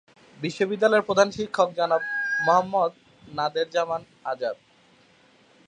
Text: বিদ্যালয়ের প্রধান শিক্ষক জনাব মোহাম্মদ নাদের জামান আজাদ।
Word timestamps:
বিদ্যালয়ের 0.65 1.07
প্রধান 1.07 1.27
শিক্ষক 1.31 1.69
জনাব 1.73 2.01
মোহাম্মদ 2.39 2.91
নাদের 3.31 3.67
জামান 3.69 4.01
আজাদ। 4.25 4.55